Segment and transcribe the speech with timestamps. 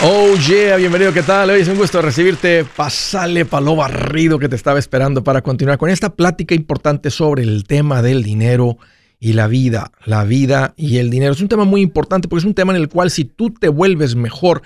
[0.00, 1.50] Oh yeah, bienvenido, ¿qué tal?
[1.50, 2.64] Hoy es un gusto recibirte.
[2.64, 7.42] Pasale pa' lo barrido que te estaba esperando para continuar con esta plática importante sobre
[7.42, 8.78] el tema del dinero
[9.18, 9.90] y la vida.
[10.04, 11.32] La vida y el dinero.
[11.32, 13.68] Es un tema muy importante porque es un tema en el cual si tú te
[13.68, 14.62] vuelves mejor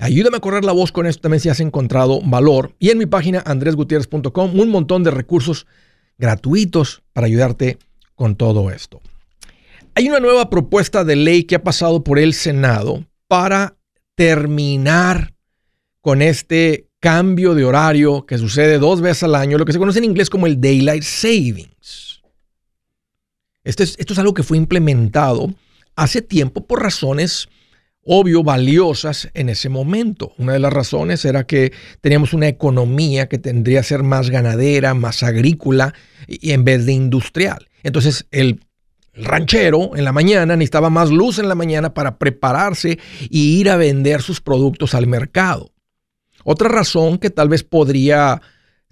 [0.02, 2.73] Ayúdame a correr la voz con esto también si has encontrado valor.
[2.80, 5.68] Y en mi página andresgutierrez.com un montón de recursos
[6.18, 7.77] gratuitos para ayudarte
[8.16, 8.99] con todo esto.
[9.93, 13.77] Hay una nueva propuesta de ley que ha pasado por el Senado para
[14.16, 15.35] terminar
[16.02, 19.99] con este cambio de horario que sucede dos veces al año, lo que se conoce
[19.99, 22.24] en inglés como el Daylight Savings.
[23.63, 25.54] Esto es, esto es algo que fue implementado
[25.96, 27.49] hace tiempo por razones
[28.04, 30.34] obvio, valiosas en ese momento.
[30.38, 31.71] Una de las razones era que
[32.02, 35.93] teníamos una economía que tendría que ser más ganadera, más agrícola,
[36.27, 37.68] y en vez de industrial.
[37.84, 38.62] Entonces, el
[39.13, 42.99] ranchero en la mañana necesitaba más luz en la mañana para prepararse
[43.30, 45.71] y ir a vender sus productos al mercado.
[46.43, 48.41] Otra razón que tal vez podría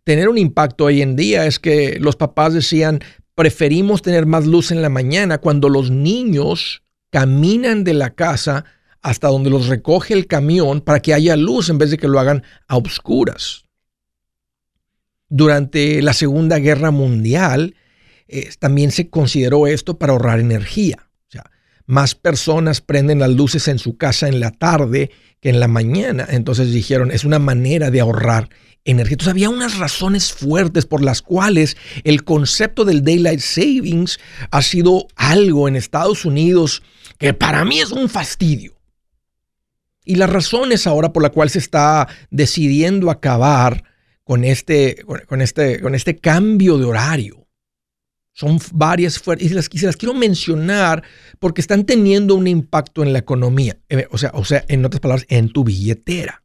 [0.03, 2.99] tener un impacto hoy en día es que los papás decían,
[3.35, 8.65] preferimos tener más luz en la mañana cuando los niños caminan de la casa
[9.01, 12.19] hasta donde los recoge el camión para que haya luz en vez de que lo
[12.19, 13.63] hagan a obscuras.
[15.29, 17.75] Durante la Segunda Guerra Mundial
[18.27, 21.09] eh, también se consideró esto para ahorrar energía.
[21.27, 21.51] O sea,
[21.85, 26.27] más personas prenden las luces en su casa en la tarde que en la mañana.
[26.29, 28.49] Entonces dijeron, es una manera de ahorrar
[28.85, 29.13] energía.
[29.13, 34.19] Entonces había unas razones fuertes por las cuales el concepto del Daylight Savings
[34.51, 36.83] ha sido algo en Estados Unidos
[37.17, 38.78] que para mí es un fastidio.
[40.09, 43.83] Y las razones ahora por la cual se está decidiendo acabar
[44.23, 47.47] con este, con este, con este cambio de horario
[48.33, 51.03] son varias y se, las, las quiero mencionar
[51.37, 54.99] porque están teniendo un impacto en la economía, eh, o sea, o sea, en otras
[54.99, 56.41] palabras, en tu billetera.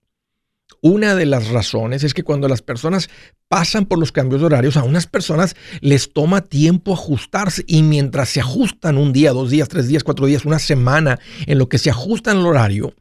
[0.83, 3.09] Una de las razones es que cuando las personas
[3.49, 8.29] pasan por los cambios de horarios, a unas personas les toma tiempo ajustarse y mientras
[8.29, 11.79] se ajustan un día, dos días, tres días, cuatro días, una semana, en lo que
[11.79, 12.93] se ajustan el horario,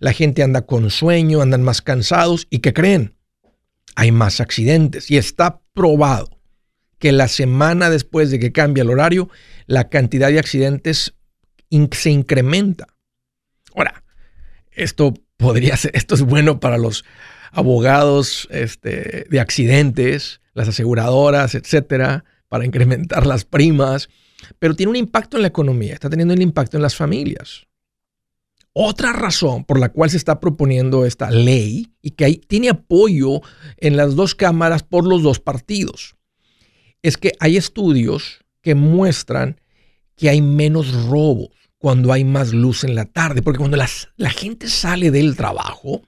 [0.00, 3.14] la gente anda con sueño, andan más cansados y ¿qué creen?
[3.94, 6.40] Hay más accidentes y está probado
[6.98, 9.30] que la semana después de que cambia el horario,
[9.66, 11.14] la cantidad de accidentes
[11.92, 12.86] se incrementa.
[13.74, 14.02] Ahora,
[14.70, 17.04] esto podría ser, esto es bueno para los
[17.52, 24.08] abogados este, de accidentes, las aseguradoras, etcétera, para incrementar las primas,
[24.58, 27.66] pero tiene un impacto en la economía, está teniendo un impacto en las familias.
[28.72, 33.40] Otra razón por la cual se está proponiendo esta ley y que tiene apoyo
[33.78, 36.16] en las dos cámaras por los dos partidos
[37.02, 39.60] es que hay estudios que muestran
[40.16, 41.48] que hay menos robos
[41.78, 46.02] cuando hay más luz en la tarde, porque cuando la gente sale del trabajo,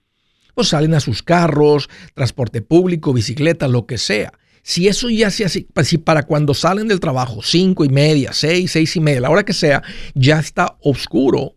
[0.54, 4.32] pues salen a sus carros, transporte público, bicicleta, lo que sea.
[4.62, 8.32] Si eso ya se hace, pues si para cuando salen del trabajo, cinco y media,
[8.32, 9.82] seis, seis y media, la hora que sea,
[10.14, 11.56] ya está oscuro,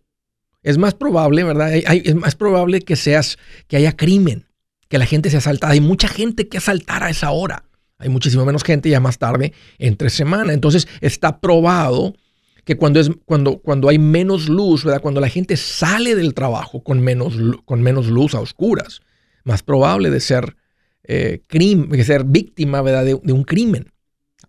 [0.66, 1.76] es más probable, ¿verdad?
[1.76, 3.38] es más probable que seas,
[3.68, 4.48] que haya crimen,
[4.90, 5.70] que la gente se asalta.
[5.70, 7.66] Hay mucha gente que asaltará a esa hora.
[8.00, 10.54] Hay muchísimo menos gente ya más tarde entre semana.
[10.54, 12.16] Entonces está probado
[12.64, 15.04] que cuando, es, cuando, cuando hay menos luz, ¿verdad?
[15.04, 19.02] Cuando la gente sale del trabajo con menos, con menos luz a oscuras,
[19.44, 20.58] más probable de ser,
[21.04, 23.06] eh, de ser víctima ¿verdad?
[23.06, 23.92] De, de, un crimen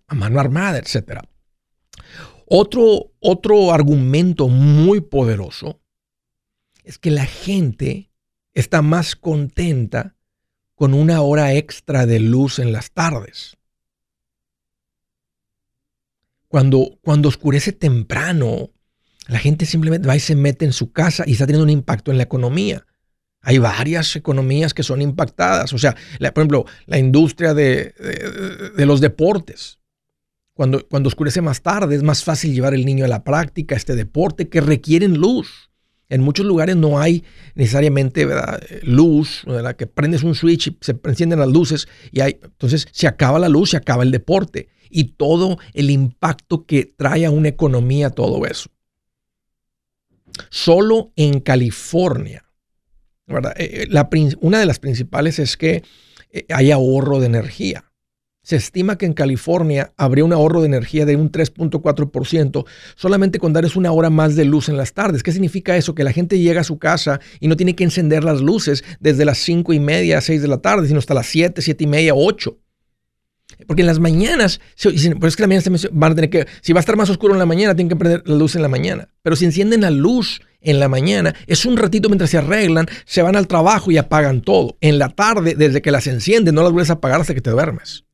[0.07, 1.21] a mano armada, etc.
[2.47, 5.79] Otro, otro argumento muy poderoso
[6.87, 8.11] es que la gente
[8.55, 10.15] está más contenta
[10.77, 13.56] con una hora extra de luz en las tardes.
[16.47, 18.71] Cuando, cuando oscurece temprano,
[19.27, 22.12] la gente simplemente va y se mete en su casa y está teniendo un impacto
[22.12, 22.87] en la economía.
[23.41, 25.73] Hay varias economías que son impactadas.
[25.73, 27.94] O sea, por ejemplo, la industria de,
[28.77, 29.81] de, los deportes.
[30.55, 33.97] Cuando, cuando oscurece más tarde, es más fácil llevar el niño a la práctica, este
[33.97, 35.66] deporte que requieren luz.
[36.08, 37.25] En muchos lugares no hay
[37.55, 38.26] necesariamente
[38.82, 43.08] luz, la que prendes un switch y se encienden las luces y hay, entonces se
[43.08, 47.49] acaba la luz, se acaba el deporte y todo el impacto que trae a una
[47.49, 48.70] economía todo eso.
[50.50, 52.44] Solo en California,
[53.56, 55.82] eh, eh, una de las principales es que
[56.31, 57.85] eh, hay ahorro de energía.
[58.47, 62.65] Se estima que en California habría un ahorro de energía de un 3.4%
[62.95, 65.25] solamente con darles una hora más de luz en las tardes.
[65.25, 65.97] ¿Qué significa eso?
[65.97, 69.25] Que la gente llega a su casa y no tiene que encender las luces desde
[69.25, 71.87] las 5 y media a 6 de la tarde, sino hasta las 7, 7 y
[71.89, 72.57] media, 8.
[73.67, 76.79] Porque en las mañanas, pero es que la mañana van a tener que, si va
[76.79, 79.09] a estar más oscuro en la mañana, tienen que prender la luz en la mañana.
[79.23, 83.23] Pero si encienden la luz en la mañana, es un ratito mientras se arreglan, se
[83.23, 84.77] van al trabajo y apagan todo.
[84.81, 87.51] En la tarde, desde que las encienden, no las vuelves a apagar hasta que te
[87.51, 88.07] duermes.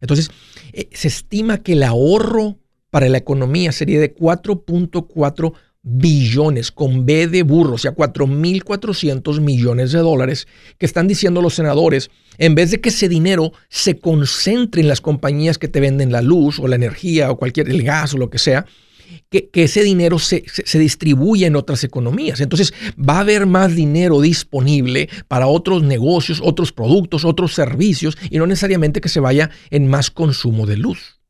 [0.00, 0.30] Entonces,
[0.72, 2.58] eh, se estima que el ahorro
[2.90, 5.52] para la economía sería de 4.4
[5.88, 10.48] billones con B de burro, o sea, 4.400 millones de dólares
[10.78, 15.00] que están diciendo los senadores, en vez de que ese dinero se concentre en las
[15.00, 18.30] compañías que te venden la luz o la energía o cualquier, el gas o lo
[18.30, 18.66] que sea,
[19.30, 22.40] que, ese dinero se, se, distribuya en otras economías.
[22.40, 28.38] Entonces va a haber más dinero disponible para otros negocios, otros productos, otros servicios y
[28.38, 31.20] no necesariamente que se vaya en más consumo de luz.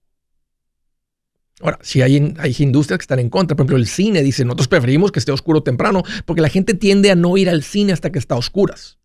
[1.61, 4.69] Ahora, si hay, hay industrias que están en contra, por ejemplo, el cine dice, nosotros
[4.69, 8.13] preferimos que esté oscuro temprano porque la gente tiende a no ir al cine hasta
[8.13, 8.99] que está a oscuras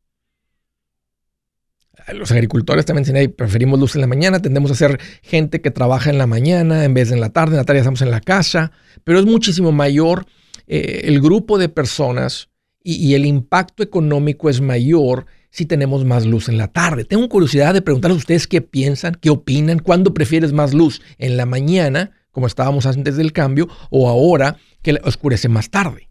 [2.14, 6.10] los agricultores también dicen, preferimos luz en la mañana, tendemos a ser gente que trabaja
[6.10, 8.22] en la mañana en vez de en la tarde, en la tarde estamos en la
[8.22, 8.72] casa,
[9.04, 10.26] pero es muchísimo mayor
[10.68, 12.50] eh, el grupo de personas
[12.84, 17.06] y, el impacto económico es mayor si tenemos más luz en la tarde.
[17.06, 21.38] Tengo curiosidad de preguntarles a ustedes qué piensan, qué opinan, cuándo prefieres más luz, en
[21.38, 26.10] la mañana, como estábamos antes del cambio, o ahora que oscurece más tarde.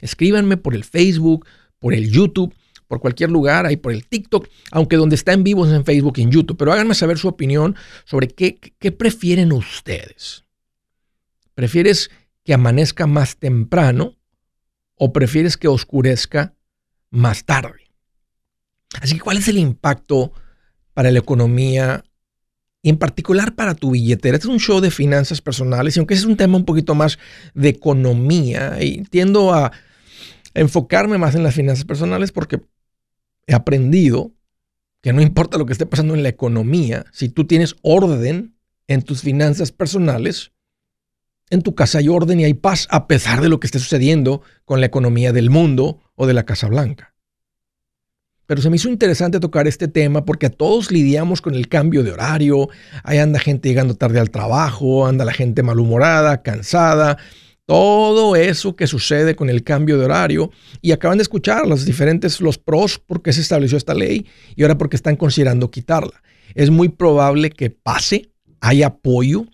[0.00, 1.46] Escríbanme por el Facebook,
[1.78, 2.54] por el YouTube
[2.86, 6.14] por cualquier lugar, ahí por el TikTok, aunque donde está en vivo es en Facebook
[6.18, 6.56] y en YouTube.
[6.56, 10.44] Pero háganme saber su opinión sobre qué, qué prefieren ustedes.
[11.54, 12.10] ¿Prefieres
[12.44, 14.16] que amanezca más temprano
[14.96, 16.54] o prefieres que oscurezca
[17.10, 17.90] más tarde?
[19.00, 20.32] Así que, ¿cuál es el impacto
[20.92, 22.04] para la economía
[22.82, 24.36] y en particular para tu billetera?
[24.36, 27.18] Este es un show de finanzas personales y aunque es un tema un poquito más
[27.54, 29.72] de economía, y tiendo a
[30.54, 32.60] enfocarme más en las finanzas personales porque
[33.46, 34.32] he aprendido
[35.02, 38.56] que no importa lo que esté pasando en la economía, si tú tienes orden
[38.86, 40.52] en tus finanzas personales,
[41.50, 44.40] en tu casa hay orden y hay paz a pesar de lo que esté sucediendo
[44.64, 47.14] con la economía del mundo o de la Casa Blanca.
[48.46, 52.02] Pero se me hizo interesante tocar este tema porque a todos lidiamos con el cambio
[52.02, 52.68] de horario,
[53.02, 57.18] ahí anda gente llegando tarde al trabajo, anda la gente malhumorada, cansada,
[57.66, 60.50] todo eso que sucede con el cambio de horario
[60.82, 64.62] y acaban de escuchar los diferentes, los pros por qué se estableció esta ley y
[64.62, 66.22] ahora porque están considerando quitarla.
[66.54, 68.30] Es muy probable que pase,
[68.60, 69.46] hay apoyo.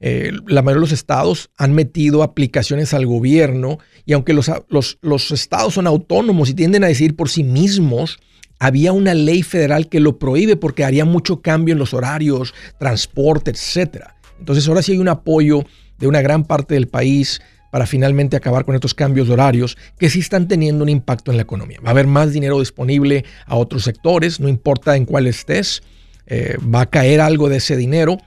[0.00, 4.98] Eh, la mayoría de los estados han metido aplicaciones al gobierno y aunque los, los,
[5.00, 8.18] los estados son autónomos y tienden a decir por sí mismos,
[8.60, 13.52] había una ley federal que lo prohíbe porque haría mucho cambio en los horarios, transporte,
[13.52, 14.04] etc.
[14.38, 15.64] Entonces ahora sí hay un apoyo
[15.98, 17.40] de una gran parte del país
[17.70, 21.36] para finalmente acabar con estos cambios de horarios que sí están teniendo un impacto en
[21.36, 21.78] la economía.
[21.84, 25.82] Va a haber más dinero disponible a otros sectores, no importa en cuál estés,
[26.26, 28.18] eh, va a caer algo de ese dinero,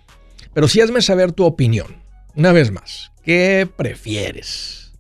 [0.54, 2.02] pero sí hazme saber tu opinión.
[2.36, 4.94] Una vez más, ¿qué prefieres?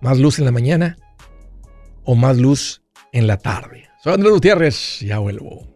[0.00, 0.98] ¿Más luz en la mañana
[2.04, 3.88] o más luz en la tarde?
[4.02, 5.75] Soy Andrés Gutiérrez, ya vuelvo.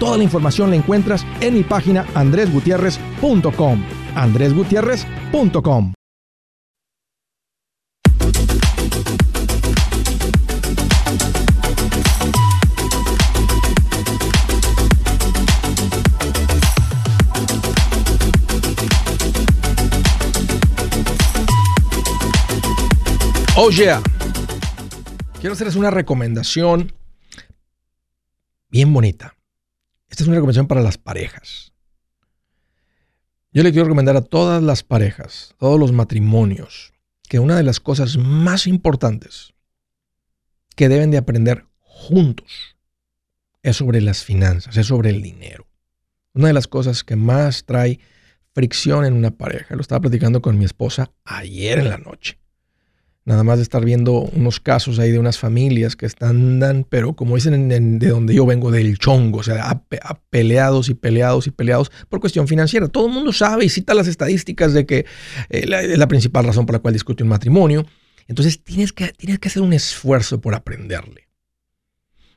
[0.00, 3.84] Toda la información la encuentras en mi página andresgutierrez.com.
[4.16, 5.92] andresgutierrez.com.
[23.56, 24.00] Oh yeah.
[25.38, 26.94] Quiero hacerles una recomendación
[28.70, 29.34] bien bonita.
[30.10, 31.72] Esta es una recomendación para las parejas.
[33.52, 36.92] Yo le quiero recomendar a todas las parejas, todos los matrimonios,
[37.28, 39.54] que una de las cosas más importantes
[40.76, 42.76] que deben de aprender juntos
[43.62, 45.66] es sobre las finanzas, es sobre el dinero.
[46.32, 48.00] Una de las cosas que más trae
[48.52, 52.39] fricción en una pareja, lo estaba platicando con mi esposa ayer en la noche
[53.24, 57.36] nada más de estar viendo unos casos ahí de unas familias que están, pero como
[57.36, 59.82] dicen de donde yo vengo, del chongo, o sea,
[60.30, 62.88] peleados y peleados y peleados por cuestión financiera.
[62.88, 65.06] Todo el mundo sabe y cita las estadísticas de que
[65.48, 67.86] es eh, la, principal razón por la cual discute un matrimonio.
[68.26, 71.28] Entonces tienes que, tienes que hacer un esfuerzo por aprenderle.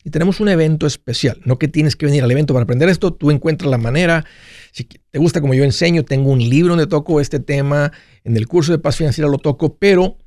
[0.05, 3.13] Y tenemos un evento especial, no que tienes que venir al evento para aprender esto,
[3.13, 4.25] tú encuentras la manera.
[4.73, 7.93] Si te gusta como yo enseño, tengo un libro donde toco este tema,
[8.25, 10.17] en el curso de paz financiera lo toco, pero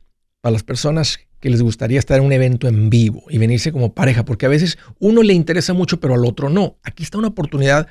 [0.47, 3.95] a las personas que les gustaría estar en un evento en vivo y venirse como
[3.95, 6.79] pareja, porque a veces uno le interesa mucho, pero al otro no.
[6.85, 7.89] Aquí está una oportunidad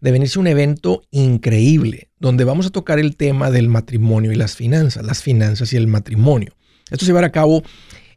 [0.00, 4.34] de venirse a un evento increíble, donde vamos a tocar el tema del matrimonio y
[4.34, 6.56] las finanzas, las finanzas y el matrimonio.
[6.90, 7.62] Esto se va a cabo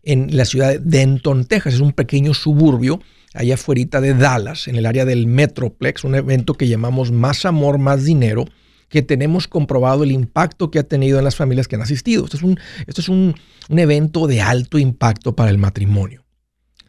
[0.01, 1.75] en la ciudad de Denton, Texas.
[1.75, 2.99] Es un pequeño suburbio
[3.35, 7.77] allá afuera de Dallas, en el área del Metroplex, un evento que llamamos Más Amor,
[7.77, 8.45] Más Dinero,
[8.89, 12.25] que tenemos comprobado el impacto que ha tenido en las familias que han asistido.
[12.25, 13.35] Esto es un, esto es un,
[13.69, 16.23] evento de alto impacto para el matrimonio.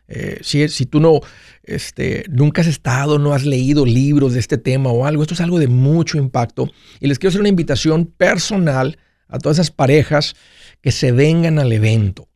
[0.08, 1.20] Eh, si, si, tú no,
[1.64, 5.40] este, nunca has estado, no has leído libros de este tema o algo, esto es
[5.40, 6.70] algo de mucho impacto.
[7.00, 8.98] Y les quiero hacer una invitación personal
[9.28, 10.36] a todas esas parejas
[10.80, 12.28] que se vengan al evento.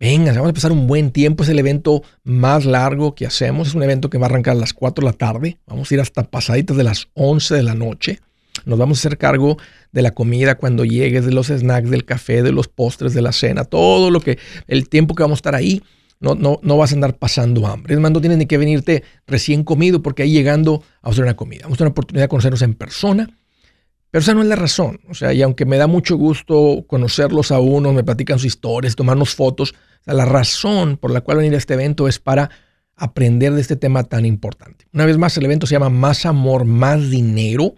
[0.00, 1.42] Vengan, vamos a pasar un buen tiempo.
[1.42, 3.68] Es el evento más largo que hacemos.
[3.68, 5.58] Es un evento que va a arrancar a las 4 de la tarde.
[5.66, 8.20] Vamos a ir hasta pasaditas de las 11 de la noche.
[8.64, 9.56] Nos vamos a hacer cargo
[9.92, 13.32] de la comida cuando llegues, de los snacks, del café, de los postres, de la
[13.32, 15.82] cena, todo lo que, el tiempo que vamos a estar ahí,
[16.20, 17.94] no, no, no vas a andar pasando hambre.
[17.94, 21.34] Es más, no tienes ni que venirte recién comido porque ahí llegando a hacer una
[21.34, 21.62] comida.
[21.62, 23.30] Vamos a tener una oportunidad de conocernos en persona.
[24.10, 25.00] Pero esa no es la razón.
[25.08, 28.96] O sea, y aunque me da mucho gusto conocerlos a uno, me platican sus historias,
[28.96, 29.74] tomarnos fotos,
[30.04, 32.50] la razón por la cual venir a este evento es para
[32.96, 34.86] aprender de este tema tan importante.
[34.92, 37.74] Una vez más, el evento se llama Más Amor, Más Dinero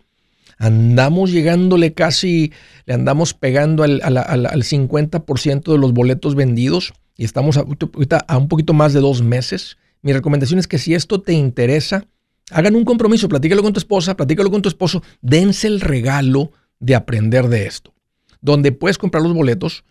[0.62, 2.52] andamos llegándole casi,
[2.86, 8.72] le andamos pegando al, 50% de los boletos vendidos y estamos ahorita a un poquito
[8.72, 9.76] más de dos meses.
[10.02, 12.06] Mi recomendación es que si esto te interesa,
[12.52, 16.94] hagan un compromiso, platícalo con tu esposa, platícalo con tu esposo, dense el regalo de
[16.94, 17.92] aprender de esto.
[18.40, 19.82] Donde puedes comprar los boletos,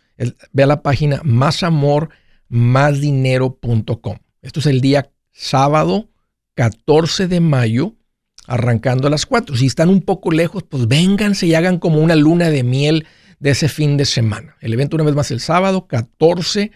[0.53, 4.17] ve a la página másamormásdinero.com.
[4.41, 6.07] Esto es el día sábado
[6.55, 7.97] 14 de mayo
[8.47, 9.55] arrancando a las 4.
[9.55, 13.05] Si están un poco lejos, pues vénganse y hagan como una luna de miel
[13.39, 14.55] de ese fin de semana.
[14.61, 16.71] El evento una vez más el sábado 14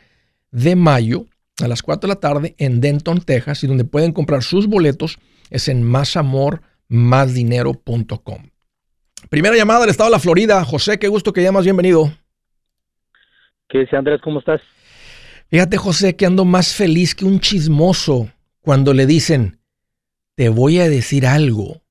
[0.51, 1.25] de mayo
[1.63, 5.17] a las 4 de la tarde en Denton, Texas, y donde pueden comprar sus boletos
[5.50, 8.50] es en másamormásdinero.com.
[9.29, 10.63] Primera llamada del estado de la Florida.
[10.65, 12.12] José, qué gusto que llamas, bienvenido.
[13.69, 14.22] ¿Qué dice Andrés?
[14.24, 14.62] ¿Cómo estás?
[15.50, 18.29] Fíjate, José, que ando más feliz que un chismoso
[18.62, 19.60] cuando le dicen,
[20.35, 21.81] te voy a decir algo,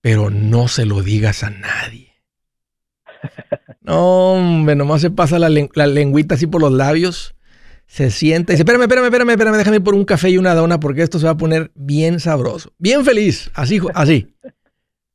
[0.00, 2.14] pero no se lo digas a nadie.
[3.80, 7.34] No, hombre, nomás se pasa la, lengüita así por los labios,
[7.86, 10.80] se sienta y dice, espérame, espérame, espérame, espérame, déjame por un café y una dona
[10.80, 14.34] porque esto se va a poner bien sabroso, bien feliz, así, así,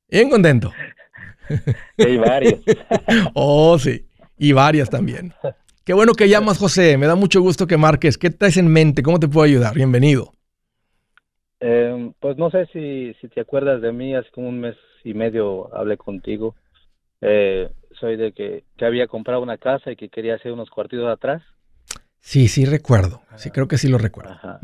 [0.07, 0.71] bien contento.
[1.97, 2.59] Hay varios.
[3.33, 4.05] oh, sí,
[4.37, 5.33] y varias también.
[5.83, 6.95] Qué bueno que llamas, José.
[6.97, 8.19] Me da mucho gusto que marques.
[8.19, 9.01] ¿Qué traes en mente?
[9.01, 9.73] ¿Cómo te puedo ayudar?
[9.73, 10.35] Bienvenido.
[11.59, 15.13] Eh, pues no sé si, si te acuerdas de mí, hace como un mes y
[15.13, 16.55] medio hablé contigo.
[17.21, 21.07] Eh, soy de que, que había comprado una casa y que quería hacer unos cuartitos
[21.07, 21.43] atrás.
[22.19, 23.21] Sí, sí recuerdo.
[23.35, 24.31] Sí, creo que sí lo recuerdo.
[24.31, 24.59] Ajá.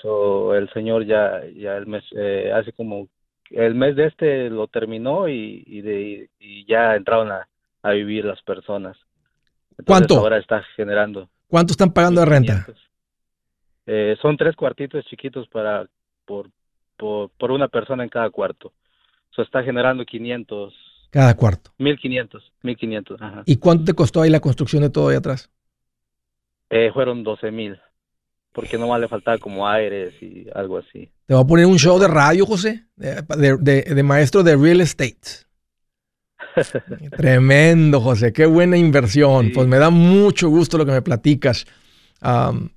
[0.00, 3.08] so, el señor ya, ya el mes, eh, hace como
[3.50, 7.48] el mes de este lo terminó y, y, de, y ya entraron a,
[7.82, 8.96] a, vivir las personas.
[9.78, 10.18] Entonces, ¿Cuánto?
[10.18, 11.28] Ahora está generando.
[11.48, 12.66] ¿Cuánto están pagando de renta?
[13.86, 15.86] Eh, son tres cuartitos chiquitos para
[16.24, 16.50] por,
[16.96, 18.72] por, por una persona en cada cuarto.
[19.30, 20.74] So, está generando 500.
[21.10, 21.72] Cada cuarto.
[21.78, 23.22] 1500, 1500.
[23.22, 23.42] Ajá.
[23.46, 25.50] ¿Y cuánto te costó ahí la construcción de todo ahí atrás?
[26.70, 27.78] Eh, fueron 12 mil.
[28.52, 31.10] Porque nomás le faltaba como aires y algo así.
[31.26, 33.22] Te voy a poner un show de radio, José, de,
[33.58, 35.46] de, de maestro de real estate.
[37.16, 38.32] Tremendo, José.
[38.32, 39.46] Qué buena inversión.
[39.46, 39.52] Sí.
[39.54, 41.66] Pues me da mucho gusto lo que me platicas.
[42.22, 42.68] Um,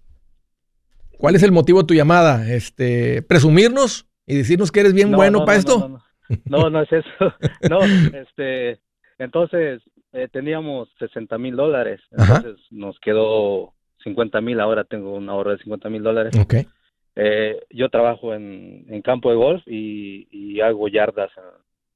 [1.26, 2.54] ¿Cuál es el motivo de tu llamada?
[2.54, 6.00] Este, ¿Presumirnos y decirnos que eres bien no, bueno no, para no, esto?
[6.46, 7.34] No, no, es eso.
[7.68, 8.80] No, este,
[9.18, 9.82] entonces
[10.14, 12.00] eh, teníamos 60 mil dólares.
[12.12, 12.68] Entonces Ajá.
[12.70, 14.60] nos quedó 50 mil.
[14.60, 16.38] Ahora tengo un ahorro de 50 mil dólares.
[16.38, 16.68] Okay.
[17.16, 21.32] Eh, yo trabajo en, en, campo de golf y, y hago yardas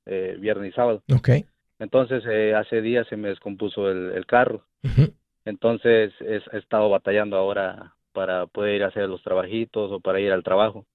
[0.08, 1.04] eh, viernes y sábado.
[1.20, 1.46] Okay.
[1.78, 4.66] Entonces, eh, hace días se me descompuso el, el carro.
[4.84, 5.14] Uh -huh.
[5.46, 10.20] Entonces, es, he estado batallando ahora para poder ir a hacer los trabajitos o para
[10.20, 10.86] ir al trabajo.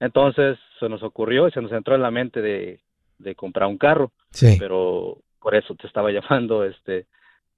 [0.00, 2.80] Entonces, se nos ocurrió y se nos entró en la mente de,
[3.18, 4.12] de comprar un carro.
[4.30, 4.56] Sí.
[4.58, 7.04] Pero por eso te estaba llamando, este,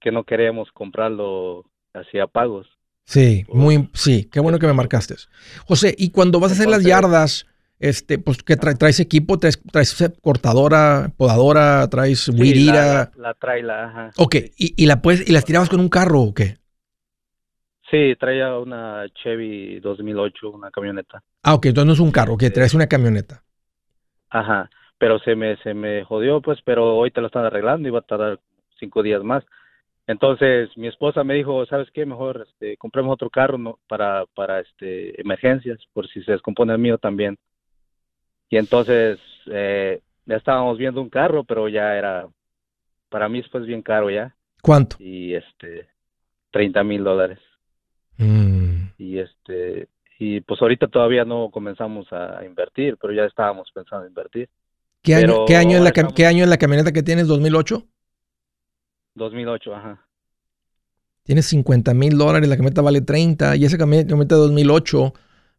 [0.01, 2.67] que no queríamos comprarlo así a pagos.
[3.05, 5.15] Sí, muy, sí, qué bueno que me marcaste.
[5.65, 7.47] José, y cuando vas a hacer las yardas,
[7.79, 13.37] este, pues que tra traes equipo, traes, traes, cortadora, podadora, traes sí, weed la, la,
[13.63, 14.11] la, ajá.
[14.17, 16.57] Ok, ¿Y, ¿Y, la puedes, y las tirabas con un carro o qué?
[17.89, 21.23] Sí, traía una Chevy 2008, una camioneta.
[21.43, 23.43] Ah, ok, entonces no es un carro, que traes una camioneta.
[24.29, 27.91] Ajá, pero se me, se me jodió, pues, pero hoy te lo están arreglando y
[27.91, 28.39] va a tardar
[28.77, 29.43] cinco días más.
[30.05, 32.05] Entonces mi esposa me dijo, ¿sabes qué?
[32.05, 33.79] Mejor este, compremos otro carro ¿no?
[33.87, 37.37] para, para este, emergencias, por si se descompone el mío también.
[38.49, 39.19] Y entonces
[39.51, 42.27] eh, ya estábamos viendo un carro, pero ya era,
[43.09, 44.33] para mí fue bien caro ya.
[44.61, 44.95] ¿Cuánto?
[44.99, 45.87] Y este,
[46.51, 47.39] 30 mil dólares.
[48.17, 48.89] Mm.
[48.97, 49.87] Y este,
[50.19, 54.49] y pues ahorita todavía no comenzamos a invertir, pero ya estábamos pensando en invertir.
[55.03, 56.13] ¿Qué año, ¿qué año, en la, estamos...
[56.13, 57.27] ¿qué año en la camioneta que tienes?
[57.27, 57.85] ¿2008?
[59.15, 60.07] 2008, ajá.
[61.23, 65.13] Tienes 50 mil dólares, la camioneta vale 30 y esa camioneta de 2008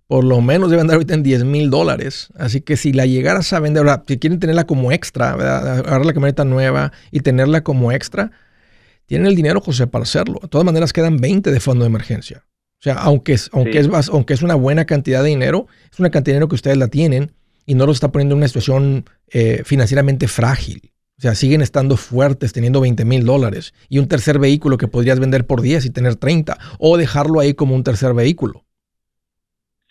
[0.09, 2.31] por lo menos debe andar ahorita en 10 mil dólares.
[2.35, 5.81] Así que si la llegaras a vender, ahora, si quieren tenerla como extra, ¿verdad?
[5.81, 8.33] agarrar la camioneta nueva y tenerla como extra,
[9.05, 10.39] tienen el dinero, José, para hacerlo.
[10.41, 12.48] De todas maneras, quedan 20 de fondo de emergencia.
[12.79, 13.91] O sea, aunque es, aunque, sí.
[13.91, 16.77] es, aunque es una buena cantidad de dinero, es una cantidad de dinero que ustedes
[16.77, 17.33] la tienen
[17.67, 20.93] y no los está poniendo en una situación eh, financieramente frágil.
[21.19, 25.19] O sea, siguen estando fuertes teniendo 20 mil dólares y un tercer vehículo que podrías
[25.19, 28.63] vender por 10 y tener 30 o dejarlo ahí como un tercer vehículo.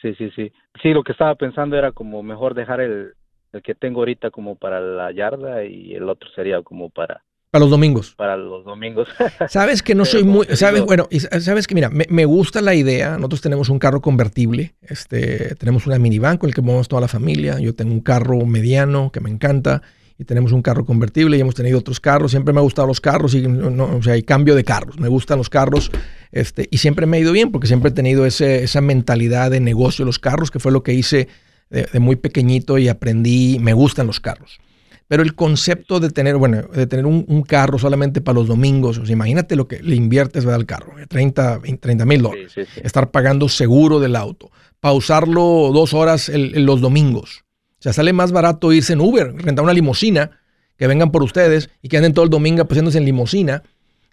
[0.02, 0.54] Sí, sí, sí.
[0.82, 3.14] Sí, lo que estaba pensando era como mejor dejar el,
[3.52, 7.24] el que tengo ahorita como para la yarda y el otro sería como para...
[7.50, 8.14] Para los domingos.
[8.16, 9.08] Para los domingos.
[9.50, 10.46] sabes que no soy muy...
[10.54, 11.08] Sabes, bueno,
[11.40, 13.16] sabes que mira, me, me, gusta la idea.
[13.16, 14.76] Nosotros tenemos un carro convertible.
[14.82, 17.60] Este, tenemos una minivan con el que movemos toda la familia.
[17.60, 19.82] Yo tengo un carro mediano que me encanta
[20.20, 22.32] y tenemos un carro convertible y hemos tenido otros carros.
[22.32, 25.00] Siempre me han gustado los carros y no, o sea, hay cambio de carros.
[25.00, 25.92] Me gustan los carros
[26.32, 29.60] este, y siempre me ha ido bien porque siempre he tenido ese, esa mentalidad de
[29.60, 31.28] negocio de los carros, que fue lo que hice
[31.70, 33.60] de, de, muy pequeñito y aprendí.
[33.60, 34.60] Me gustan los carros.
[35.08, 38.98] Pero el concepto de tener, bueno, de tener un, un carro solamente para los domingos,
[38.98, 41.60] o sea, imagínate lo que le inviertes ¿verdad, al carro, 30
[42.06, 42.52] mil dólares.
[42.54, 42.82] Sí, sí, sí.
[42.84, 47.46] Estar pagando seguro del auto, pausarlo dos horas el, el, los domingos.
[47.80, 50.32] O sea, sale más barato irse en Uber, rentar una limusina,
[50.78, 53.64] que vengan por ustedes y que anden todo el domingo paseándose en limusina,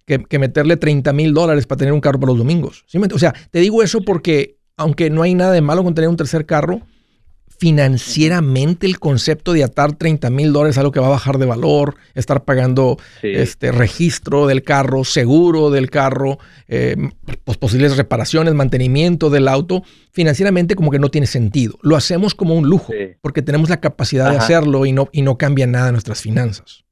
[0.07, 2.85] que, que meterle 30 mil dólares para tener un carro para los domingos.
[3.13, 6.17] O sea, te digo eso porque, aunque no hay nada de malo con tener un
[6.17, 6.83] tercer carro,
[7.59, 11.47] financieramente el concepto de atar 30 mil dólares a algo que va a bajar de
[11.47, 13.29] valor, estar pagando sí.
[13.33, 16.39] este registro del carro, seguro del carro,
[16.69, 16.97] eh,
[17.45, 21.79] pues posibles reparaciones, mantenimiento del auto, financieramente como que no tiene sentido.
[21.83, 23.15] Lo hacemos como un lujo, sí.
[23.21, 24.33] porque tenemos la capacidad Ajá.
[24.33, 26.85] de hacerlo y no, y no cambia nada nuestras finanzas.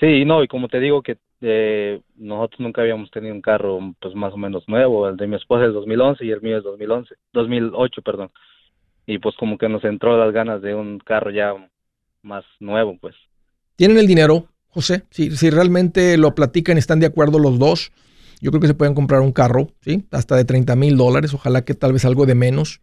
[0.00, 4.14] Sí, no, y como te digo que eh, nosotros nunca habíamos tenido un carro pues
[4.14, 7.14] más o menos nuevo, el de mi esposa es 2011 y el mío es 2011,
[7.32, 8.30] 2008, perdón
[9.06, 11.52] y pues como que nos entró las ganas de un carro ya
[12.22, 13.14] más nuevo, pues.
[13.76, 15.02] ¿Tienen el dinero, José?
[15.10, 17.92] Si, si realmente lo platican y están de acuerdo los dos,
[18.40, 20.04] Yo creo que se pueden comprar un carro, ¿sí?
[20.10, 22.80] Hasta de 30 mil dólares, ojalá que tal vez algo de menos.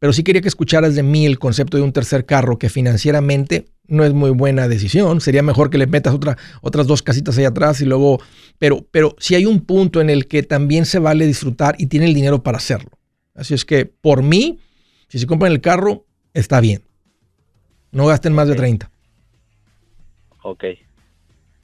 [0.00, 3.66] Pero sí quería que escucharas de mí el concepto de un tercer carro que financieramente
[3.86, 5.20] no es muy buena decisión.
[5.20, 8.20] Sería mejor que le metas otra, otras dos casitas ahí atrás y luego...
[8.58, 12.06] Pero, pero sí hay un punto en el que también se vale disfrutar y tiene
[12.06, 12.90] el dinero para hacerlo.
[13.34, 14.58] Así es que por mí,
[15.14, 16.82] si se compran el carro, está bien.
[17.92, 18.90] No gasten más de 30.
[20.42, 20.64] Ok.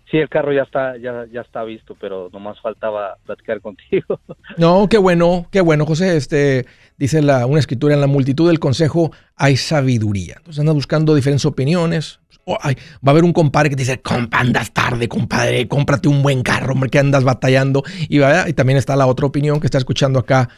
[0.08, 4.20] Sí, el carro ya está, ya, ya está visto, pero nomás faltaba platicar contigo.
[4.56, 6.16] No, qué bueno, qué bueno, José.
[6.16, 10.34] Este dice la, una escritura en la multitud del consejo hay sabiduría.
[10.36, 12.20] Entonces andas buscando diferentes opiniones.
[12.44, 12.70] Oh, va
[13.06, 16.74] a haber un compadre que te dice, compa, andas tarde, compadre, cómprate un buen carro,
[16.74, 17.82] hombre, que andas batallando.
[18.08, 20.48] Y, y también está la otra opinión que está escuchando acá,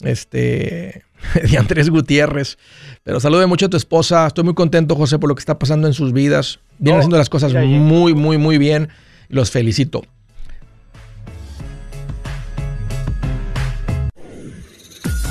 [0.00, 1.05] este,
[1.50, 2.58] de Andrés Gutiérrez.
[3.02, 4.26] Pero salude mucho a tu esposa.
[4.26, 6.60] Estoy muy contento, José, por lo que está pasando en sus vidas.
[6.78, 8.88] Vienen haciendo las cosas muy, muy, muy bien.
[9.28, 10.02] Los felicito.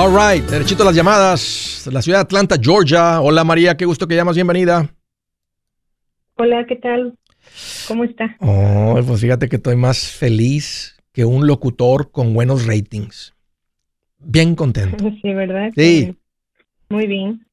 [0.00, 1.90] All right, derechito a las llamadas.
[1.92, 3.20] La ciudad de Atlanta, Georgia.
[3.20, 4.88] Hola María, qué gusto que llamas, bienvenida.
[6.36, 7.18] Hola, ¿qué tal?
[7.88, 8.36] ¿Cómo está?
[8.38, 13.34] Oh, pues fíjate que estoy más feliz que un locutor con buenos ratings.
[14.20, 15.04] Bien contento.
[15.20, 15.72] Sí, ¿verdad?
[15.74, 16.16] Sí.
[16.90, 17.44] Muy bien.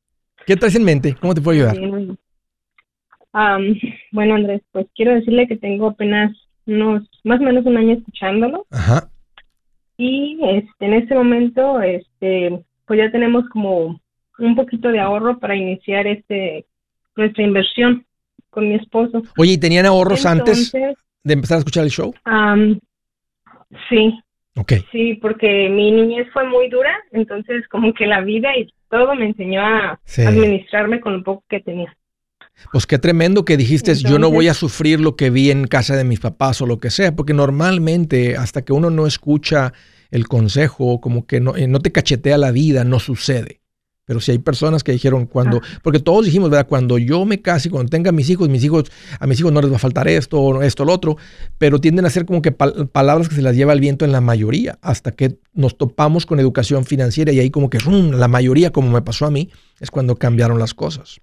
[0.45, 1.15] ¿Qué traes en mente?
[1.19, 1.75] ¿Cómo te puedo ayudar?
[4.11, 6.31] bueno, Andrés, pues quiero decirle que tengo apenas
[6.67, 8.67] unos, más o menos un año escuchándolo.
[8.69, 9.09] Ajá.
[9.97, 13.99] Y este, en este momento, este, pues ya tenemos como
[14.37, 16.65] un poquito de ahorro para iniciar este
[17.15, 18.05] nuestra inversión
[18.49, 19.23] con mi esposo.
[19.37, 22.13] Oye, ¿y tenían ahorros antes de empezar a escuchar el show?
[23.89, 24.19] sí.
[24.57, 24.73] Ok.
[24.91, 29.25] Sí, porque mi niñez fue muy dura, entonces como que la vida y todo me
[29.25, 31.95] enseñó a administrarme con lo poco que tenía.
[32.71, 35.95] Pues qué tremendo que dijiste, yo no voy a sufrir lo que vi en casa
[35.95, 39.73] de mis papás o lo que sea, porque normalmente hasta que uno no escucha
[40.11, 43.61] el consejo, como que no, eh, no te cachetea la vida, no sucede.
[44.05, 45.79] Pero si hay personas que dijeron cuando, ah.
[45.81, 46.67] porque todos dijimos, ¿verdad?
[46.67, 49.71] Cuando yo me case, cuando tenga mis hijos, mis hijos, a mis hijos no les
[49.71, 51.17] va a faltar esto, o esto, lo otro,
[51.57, 54.21] pero tienden a ser como que palabras que se las lleva el viento en la
[54.21, 57.79] mayoría, hasta que nos topamos con educación financiera y ahí como que
[58.11, 61.19] la mayoría, como me pasó a mí, es cuando cambiaron las cosas.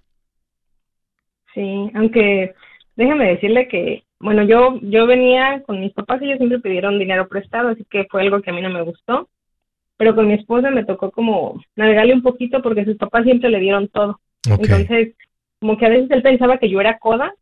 [1.53, 2.53] Sí, aunque
[2.95, 7.27] déjame decirle que, bueno, yo, yo venía con mis papás y ellos siempre pidieron dinero
[7.27, 9.29] prestado, así que fue algo que a mí no me gustó.
[9.97, 13.59] Pero con mi esposa me tocó como navegarle un poquito porque sus papás siempre le
[13.59, 14.19] dieron todo.
[14.45, 15.15] Entonces,
[15.59, 17.33] como que a veces él pensaba que yo era coda,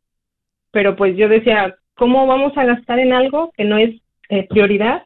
[0.72, 3.96] pero pues yo decía, ¿cómo vamos a gastar en algo que no es
[4.30, 5.04] eh, prioridad?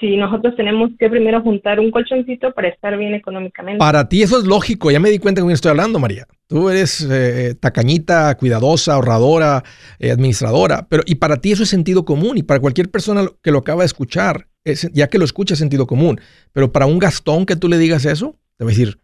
[0.00, 3.78] Si nosotros tenemos que primero juntar un colchoncito para estar bien económicamente.
[3.78, 6.26] Para ti eso es lógico, ya me di cuenta con quién estoy hablando, María.
[6.48, 9.62] Tú eres eh, tacañita, cuidadosa, ahorradora,
[9.98, 13.50] eh, administradora, pero y para ti eso es sentido común y para cualquier persona que
[13.50, 14.48] lo acaba de escuchar,
[14.92, 16.20] ya que lo escucha es sentido común,
[16.52, 18.98] pero para un Gastón que tú le digas eso, te va a decir,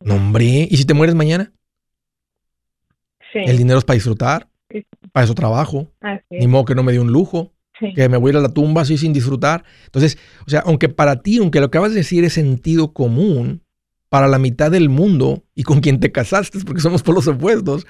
[0.00, 1.50] no hombre, ¿y si te mueres mañana?
[3.32, 3.40] Sí.
[3.46, 4.48] El dinero es para disfrutar,
[5.12, 5.90] para eso trabajo,
[6.30, 7.52] ni modo que no me dé un lujo
[7.94, 9.64] que me voy a ir a la tumba así sin disfrutar.
[9.86, 13.62] Entonces, o sea, aunque para ti, aunque lo acabas de decir es sentido común,
[14.08, 17.86] para la mitad del mundo y con quien te casaste, porque somos por los opuestos,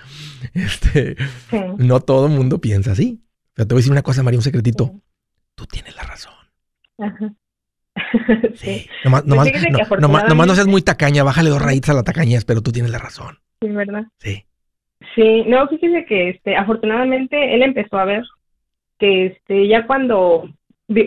[0.54, 1.16] este,
[1.78, 3.22] no todo el mundo piensa así.
[3.52, 4.92] O sea, te voy a decir una cosa, María, un secretito.
[5.54, 6.34] Tú tienes la razón.
[6.98, 7.32] Ajá.
[8.54, 8.86] sí.
[9.04, 9.24] Nomás,
[9.88, 12.98] pues no, seas muy tacaña, bájale dos rayitas a la tacañez, pero tú tienes la
[12.98, 13.38] razón.
[13.60, 14.04] Sí, ¿verdad?
[14.18, 14.44] Sí.
[15.14, 18.24] Sí, no, fíjese que este, afortunadamente él empezó a ver
[18.98, 20.48] que este, ya cuando,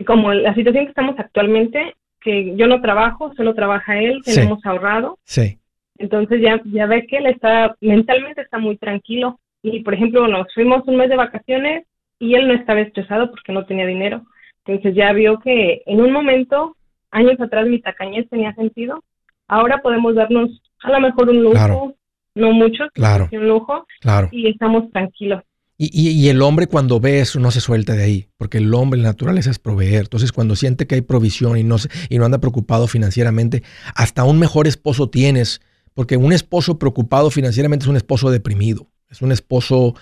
[0.06, 5.18] como la situación que estamos actualmente, que yo no trabajo, solo trabaja él, tenemos ahorrado.
[5.24, 5.60] Sí.
[5.98, 9.40] Entonces ya, ya ve que él está, mentalmente está muy tranquilo.
[9.62, 11.86] Y por ejemplo, nos fuimos un mes de vacaciones
[12.20, 14.24] y él no estaba estresado porque no tenía dinero.
[14.66, 16.76] Entonces ya vio que en un momento,
[17.12, 19.04] años atrás, mi tacañez tenía sentido.
[19.48, 21.96] Ahora podemos darnos a lo mejor un lujo,
[22.36, 23.28] no mucho, claro.
[23.32, 24.30] un lujo, claro.
[24.32, 25.44] y estamos tranquilos.
[25.82, 29.00] Y, y, el hombre cuando ve eso no se suelta de ahí, porque el hombre,
[29.00, 30.02] la naturaleza es proveer.
[30.02, 31.78] Entonces cuando siente que hay provisión y no,
[32.10, 33.64] y no anda preocupado financieramente,
[33.96, 35.62] hasta un mejor esposo tienes,
[35.94, 39.96] porque un esposo preocupado financieramente es un esposo deprimido, es un esposo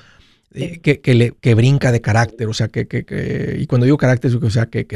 [0.52, 3.98] eh, que, que, le, que brinca de carácter, o sea, que, que, y cuando digo
[3.98, 4.88] carácter, o sea, que,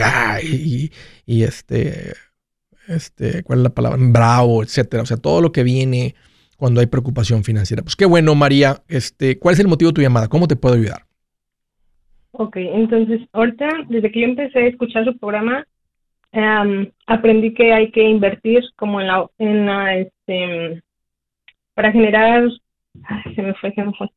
[0.43, 0.91] y,
[1.27, 2.13] y, este,
[2.87, 3.99] este, ¿cuál es la palabra?
[4.01, 6.15] Bravo, etcétera, o sea, todo lo que viene
[6.61, 7.81] cuando hay preocupación financiera.
[7.81, 8.83] Pues qué bueno, María.
[8.87, 10.27] Este, ¿Cuál es el motivo de tu llamada?
[10.27, 11.07] ¿Cómo te puedo ayudar?
[12.33, 15.65] Ok, entonces, ahorita, desde que yo empecé a escuchar su programa,
[17.07, 19.07] aprendí que hay que invertir como en
[19.65, 20.83] la, este,
[21.73, 22.47] para generar,
[23.35, 24.07] se me fue, se me fue.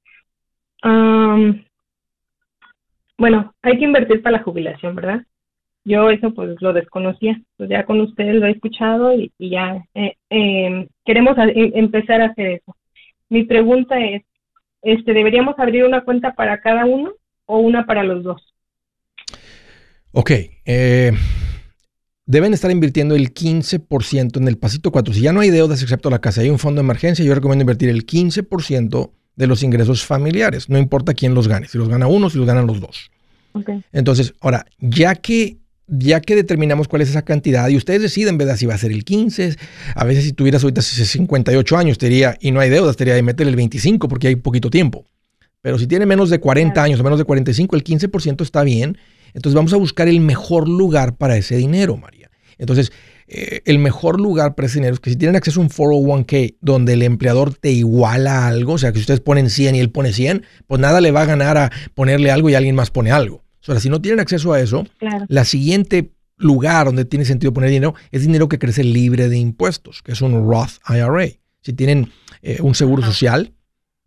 [3.17, 5.23] bueno, hay que invertir para la jubilación, ¿verdad?
[5.85, 10.17] Yo eso pues lo desconocía, pues ya con ustedes lo he escuchado y, ya eh,
[10.31, 12.77] em, queremos em, empezar a hacer eso.
[13.29, 14.23] Mi pregunta es,
[14.81, 17.13] este, ¿deberíamos abrir una cuenta para cada uno
[17.47, 18.55] o una para los dos?
[20.13, 20.31] Ok,
[20.65, 21.13] eh,
[22.25, 25.13] deben estar invirtiendo el 15% en el pasito 4.
[25.13, 27.63] Si ya no hay deudas excepto la casa, hay un fondo de emergencia, yo recomiendo
[27.63, 32.07] invertir el 15% de los ingresos familiares, no importa quién los gane, si los gana
[32.07, 33.11] uno, si los ganan los dos.
[33.53, 33.83] Okay.
[33.93, 38.57] Entonces, ahora, ya que ya que determinamos cuál es esa cantidad y ustedes deciden, ¿verdad?
[38.57, 39.57] Si va a ser el 15,
[39.95, 43.15] a veces si tuvieras ahorita 58 años, te diría, y no hay deudas, te diría
[43.15, 45.05] de meter el 25 porque hay poquito tiempo.
[45.61, 48.99] Pero si tiene menos de 40 años o menos de 45, el 15% está bien.
[49.33, 52.31] Entonces vamos a buscar el mejor lugar para ese dinero, María.
[52.59, 52.93] Entonces,
[53.27, 56.57] eh, el mejor lugar para ese dinero es que si tienen acceso a un 401k
[56.61, 59.91] donde el empleador te iguala algo, o sea, que si ustedes ponen 100 y él
[59.91, 63.11] pone 100, pues nada le va a ganar a ponerle algo y alguien más pone
[63.11, 63.44] algo.
[63.67, 64.87] Ahora, si no tienen acceso a eso,
[65.29, 70.03] la siguiente lugar donde tiene sentido poner dinero es dinero que crece libre de impuestos,
[70.03, 71.29] que es un Roth IRA.
[71.63, 72.11] Si tienen
[72.43, 73.55] eh, un seguro social,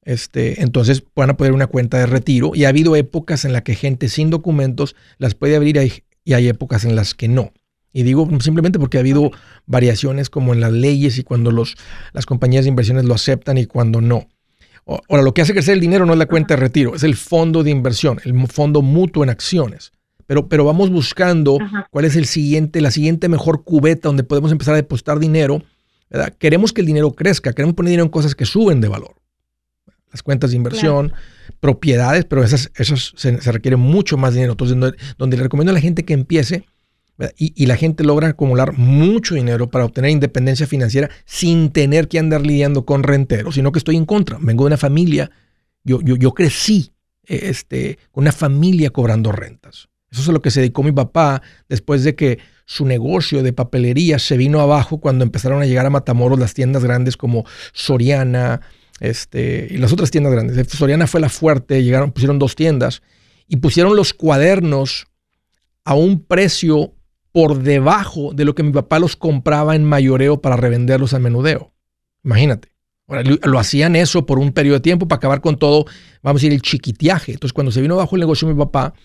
[0.03, 2.51] este, entonces van a poner una cuenta de retiro.
[2.53, 5.77] Y ha habido épocas en las que gente sin documentos las puede abrir
[6.23, 7.51] y hay épocas en las que no.
[7.91, 9.31] Y digo simplemente porque ha habido
[9.65, 11.77] variaciones como en las leyes y cuando los,
[12.13, 14.27] las compañías de inversiones lo aceptan y cuando no.
[14.87, 17.15] Ahora, lo que hace crecer el dinero no es la cuenta de retiro, es el
[17.15, 19.91] fondo de inversión, el fondo mutuo en acciones.
[20.25, 21.57] Pero, pero vamos buscando
[21.89, 25.61] cuál es el siguiente, la siguiente mejor cubeta donde podemos empezar a depositar dinero.
[26.39, 29.15] Queremos que el dinero crezca, queremos poner dinero en cosas que suben de valor.
[30.11, 31.13] Las cuentas de inversión,
[31.59, 34.53] propiedades, pero esas, esas se, requiere mucho más dinero.
[34.53, 36.65] Entonces, donde, donde le recomiendo a la gente que empiece
[37.37, 42.45] y, la gente logra acumular mucho dinero para obtener independencia financiera sin tener que andar
[42.45, 44.37] lidiando con renteros, sino que estoy en contra.
[44.39, 45.31] Vengo de una familia,
[45.83, 46.91] yo, yo, yo crecí
[47.23, 49.89] este, con una familia cobrando rentas.
[50.11, 53.53] Eso es a lo que se dedicó mi papá después de que su negocio de
[53.53, 58.61] papelería se vino abajo cuando empezaron a llegar a Matamoros las tiendas grandes como Soriana
[58.99, 60.67] este, y las otras tiendas grandes.
[60.69, 63.01] Soriana fue la fuerte, llegaron, pusieron dos tiendas
[63.47, 65.07] y pusieron los cuadernos
[65.83, 66.93] a un precio
[67.37, 71.71] por debajo de lo que mi papá los compraba en mayoreo para revenderlos a menudeo.
[72.23, 72.69] Imagínate.
[73.07, 75.85] Ahora, lo hacían eso por un periodo de tiempo para acabar con todo,
[76.23, 77.33] vamos a decir, el chiquitiaje.
[77.33, 78.95] Entonces, cuando se vino bajo el negocio de mi papá,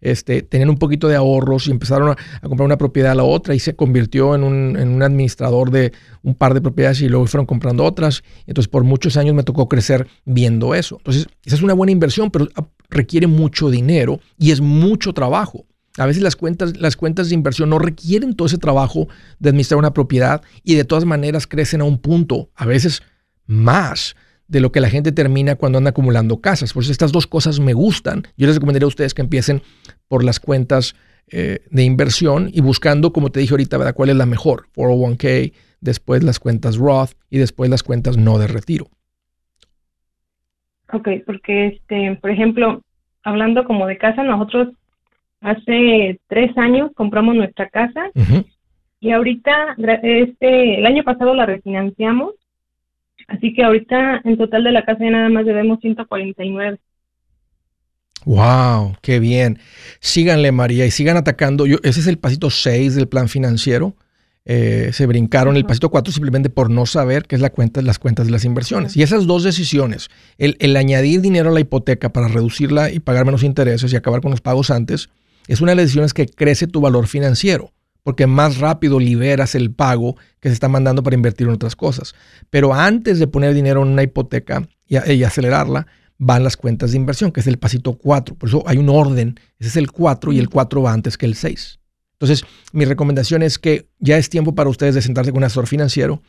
[0.00, 3.54] este, tenían un poquito de ahorros y empezaron a, comprar una propiedad a la otra
[3.54, 7.26] y se convirtió en un, en un, administrador de un par de propiedades y luego
[7.26, 8.22] fueron comprando otras.
[8.46, 10.96] Entonces, por muchos años me tocó crecer viendo eso.
[10.96, 12.48] Entonces, esa es una buena inversión, pero
[12.88, 15.66] requiere mucho dinero y es mucho trabajo.
[15.98, 19.78] A veces las cuentas, las cuentas de inversión no requieren todo ese trabajo de administrar
[19.78, 23.02] una propiedad y de todas maneras crecen a un punto, a veces
[23.46, 24.16] más
[24.48, 26.72] de lo que la gente termina cuando anda acumulando casas.
[26.72, 28.22] Por eso estas dos cosas me gustan.
[28.36, 29.62] Yo les recomendaría a ustedes que empiecen
[30.08, 30.94] por las cuentas
[31.30, 33.94] eh, de inversión y buscando, como te dije ahorita, ¿verdad?
[33.94, 34.66] cuál es la mejor.
[34.76, 38.88] 401k, después las cuentas Roth y después las cuentas no de retiro.
[40.92, 42.82] Ok, porque, este, por ejemplo,
[43.22, 44.68] hablando como de casa, nosotros
[45.42, 48.10] Hace tres años compramos nuestra casa
[49.00, 49.74] y ahorita,
[50.04, 52.34] este, el año pasado la refinanciamos,
[53.26, 56.78] así que ahorita en total de la casa ya nada más debemos 149.
[58.24, 59.58] Wow, qué bien.
[59.98, 61.66] Síganle, María, y sigan atacando.
[61.66, 63.96] Yo, ese es el pasito 6 del plan financiero.
[64.44, 67.98] Eh, se brincaron el pasito 4 simplemente por no saber qué es la cuenta, las
[67.98, 68.96] cuentas de las inversiones.
[68.96, 73.24] Y esas dos decisiones, el, el, añadir dinero a la hipoteca para reducirla y pagar
[73.24, 75.10] menos intereses y acabar con los pagos antes,
[75.48, 77.72] es una de las decisiones que crece tu valor financiero.
[78.04, 82.16] porque más rápido liberas el pago que se está mandando para invertir en otras cosas.
[82.50, 85.86] Pero antes de poner dinero en una hipoteca y, y acelerarla,
[86.18, 88.34] van las cuentas de inversión, que es el pasito 4.
[88.34, 89.38] Por eso hay un orden.
[89.60, 91.78] Ese es el 4 y el 4 va antes que el 6.
[92.14, 95.68] Entonces, mi recomendación es que ya es tiempo para ustedes de sentarse con un asesor
[95.68, 96.22] financiero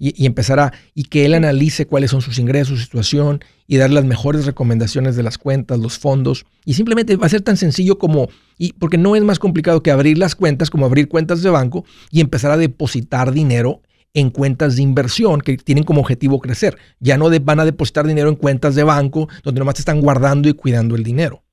[0.00, 3.90] y, empezar a, y que él analice cuáles son sus ingresos, su situación y dar
[3.90, 6.46] las mejores recomendaciones de las cuentas, los fondos.
[6.64, 9.90] Y simplemente va a ser tan sencillo como, y porque no es más complicado que
[9.90, 13.82] abrir las cuentas, como abrir cuentas de banco y empezar a depositar dinero
[14.14, 16.78] en cuentas de inversión que tienen como objetivo crecer.
[16.98, 20.48] Ya no van a depositar dinero en cuentas de banco donde nomás te están guardando
[20.48, 21.44] y cuidando el dinero.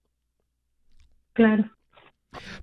[1.33, 1.69] Claro.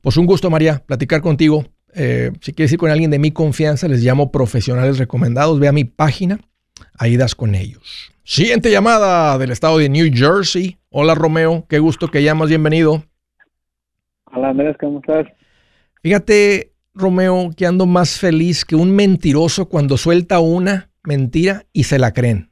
[0.01, 1.65] Pues un gusto, María, platicar contigo.
[1.95, 5.61] Eh, si quieres ir con alguien de mi confianza, les llamo profesionales recomendados.
[5.61, 6.41] Ve a mi página,
[6.99, 8.13] ahí das con ellos.
[8.25, 10.79] Siguiente llamada del estado de New Jersey.
[10.91, 13.05] Hola Romeo, qué gusto que llamas, bienvenido.
[14.33, 15.27] Hola Andrés, ¿cómo estás?
[16.03, 21.99] Fíjate, Romeo, que ando más feliz que un mentiroso cuando suelta una mentira y se
[21.99, 22.51] la creen.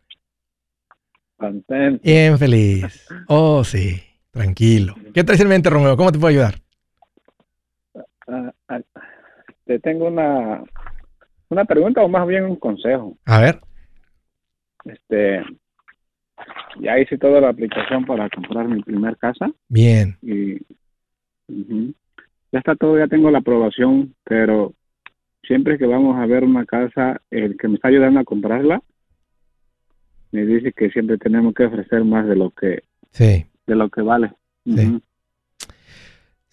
[1.37, 2.01] Contento.
[2.05, 3.07] Bien feliz.
[3.27, 4.01] Oh, sí,
[4.31, 4.95] tranquilo.
[5.13, 5.97] ¿Qué traes en mente, Romeo?
[5.97, 6.55] ¿Cómo te puedo ayudar?
[8.29, 8.81] Ah, ah,
[9.73, 10.63] te tengo una,
[11.49, 13.17] una pregunta o más bien un consejo.
[13.25, 13.61] A ver.
[14.85, 15.43] Este,
[16.81, 19.51] ya hice toda la aplicación para comprar mi primer casa.
[19.69, 20.17] Bien.
[20.21, 20.59] Y
[21.49, 24.75] ya está todo, ya tengo la aprobación, pero
[25.47, 28.83] siempre que vamos a ver una casa, el que me está ayudando a comprarla
[30.33, 33.45] me dice que siempre tenemos que ofrecer más de lo que sí.
[33.67, 34.33] de lo que vale.
[34.65, 35.03] Sí.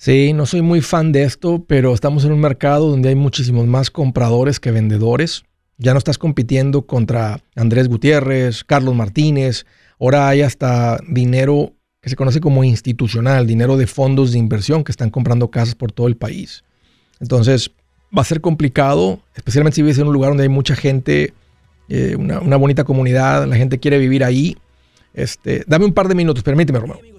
[0.02, 3.68] Sí, no soy muy fan de esto, pero estamos en un mercado donde hay muchísimos
[3.68, 5.44] más compradores que vendedores.
[5.78, 9.66] Ya no estás compitiendo contra Andrés Gutiérrez, Carlos Martínez.
[10.00, 14.94] Ahora hay hasta dinero que se conoce como institucional, dinero de fondos de inversión que
[14.94, 16.64] están comprando casas por todo el país.
[17.20, 17.70] Entonces,
[18.18, 21.34] va a ser complicado, especialmente si vives en un lugar donde hay mucha gente,
[21.90, 24.56] eh, una, bonita comunidad, la gente quiere vivir ahí.
[25.14, 27.19] Este, dame un par de minutos, permíteme, Romeo.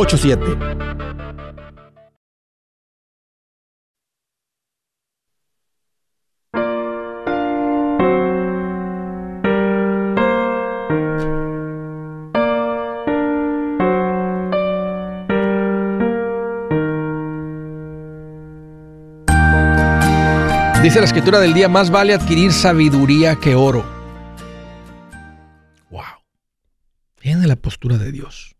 [0.00, 1.10] 8887 844 748 8887
[20.82, 23.84] Dice la escritura del día, más vale adquirir sabiduría que oro.
[25.90, 26.02] Wow.
[27.22, 28.56] Viene la postura de Dios.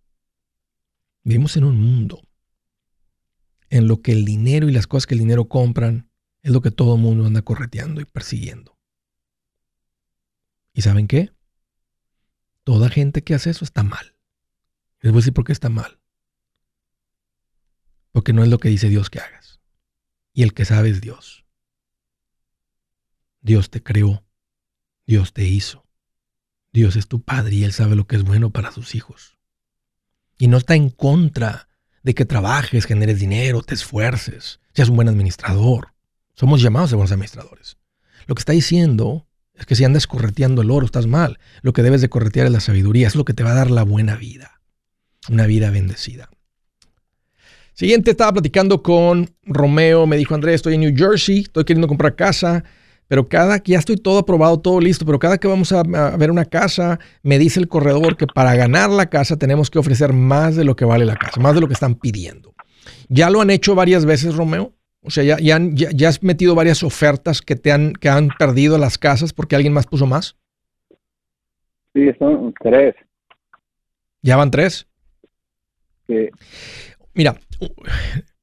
[1.23, 2.23] Vivimos en un mundo
[3.71, 6.11] en lo que el dinero y las cosas que el dinero compran
[6.43, 8.79] es lo que todo el mundo anda correteando y persiguiendo.
[10.73, 11.33] ¿Y saben qué?
[12.65, 14.17] Toda gente que hace eso está mal.
[15.01, 16.01] Les voy a decir por qué está mal.
[18.13, 19.61] Porque no es lo que dice Dios que hagas.
[20.33, 21.47] Y el que sabe es Dios.
[23.41, 24.25] Dios te creó,
[25.07, 25.87] Dios te hizo.
[26.73, 29.39] Dios es tu padre y Él sabe lo que es bueno para sus hijos.
[30.40, 31.68] Y no está en contra
[32.03, 35.88] de que trabajes, generes dinero, te esfuerces, seas un buen administrador.
[36.35, 37.76] Somos llamados a buenos administradores.
[38.26, 41.38] Lo que está diciendo es que si andas correteando el oro, estás mal.
[41.61, 43.07] Lo que debes de corretear es la sabiduría.
[43.07, 44.62] Es lo que te va a dar la buena vida.
[45.29, 46.31] Una vida bendecida.
[47.74, 50.07] Siguiente, estaba platicando con Romeo.
[50.07, 52.64] Me dijo, Andrés, estoy en New Jersey, estoy queriendo comprar casa.
[53.11, 56.30] Pero cada que ya estoy todo aprobado, todo listo, pero cada que vamos a, ver
[56.30, 60.55] una casa, me dice el corredor que para ganar la casa tenemos que ofrecer más
[60.55, 62.55] de lo que vale la casa, más de lo que están pidiendo.
[63.09, 64.74] ¿Ya lo han hecho varias veces, Romeo?
[65.03, 68.97] O sea, ¿ya, ya, has metido varias ofertas que, te han, que han perdido las
[68.97, 70.37] casas porque alguien más puso más?
[71.93, 72.95] Sí, son tres.
[74.22, 74.87] ¿Ya van tres?
[76.07, 76.28] Sí.
[77.14, 77.35] Mira,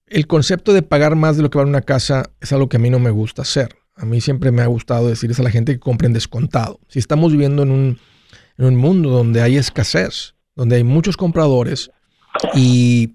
[0.07, 2.81] el concepto de pagar más de lo que vale una casa es algo que a
[2.81, 3.69] mí no me gusta hacer.
[3.97, 6.79] A mí siempre me ha gustado decirles a la gente que compren descontado.
[6.87, 7.97] Si estamos viviendo en
[8.57, 11.89] un, mundo donde hay escasez, donde hay muchos compradores
[12.53, 13.13] y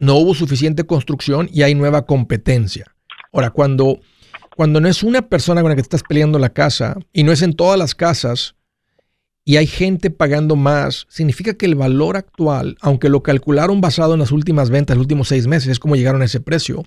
[0.00, 2.94] no hubo suficiente construcción y hay nueva competencia.
[3.32, 4.00] Ahora, cuando,
[4.56, 7.42] cuando no es una persona con la que estás peleando la casa y no es
[7.42, 8.54] en todas las casas
[9.44, 14.20] y hay gente pagando más, significa que el valor actual, aunque lo calcularon basado en
[14.20, 16.84] las últimas ventas, los últimos seis meses, es como llegaron a ese precio,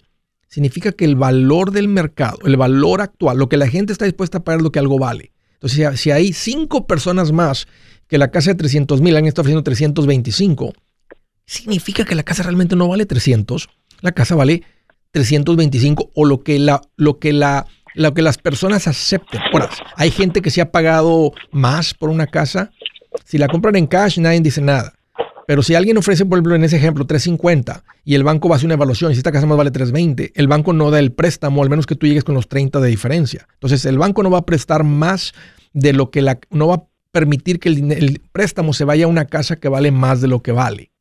[0.47, 4.39] significa que el valor del mercado, el valor actual, lo que la gente está dispuesta
[4.39, 5.31] a pagar es lo que algo vale.
[5.53, 7.67] Entonces, si hay cinco personas más
[8.07, 10.73] que la casa de 300 mil han estado ofreciendo 325,
[11.45, 13.69] significa que la casa realmente no vale 300,
[14.01, 14.63] la casa vale
[15.11, 19.41] 325 o lo que la, lo que la, lo que las personas acepten.
[19.51, 22.71] Ahora, hay gente que se ha pagado más por una casa.
[23.23, 24.93] Si la compran en cash, nadie dice nada.
[25.47, 28.57] Pero si alguien ofrece, por ejemplo, en ese ejemplo, 350 y el banco va a
[28.57, 31.11] hacer una evaluación y si esta casa más vale 320, el banco no da el
[31.11, 33.47] préstamo, al menos que tú llegues con los 30 de diferencia.
[33.53, 35.33] Entonces, el banco no va a prestar más
[35.73, 39.07] de lo que la, no va a permitir que el, el préstamo se vaya a
[39.07, 40.91] una casa que vale más de lo que vale.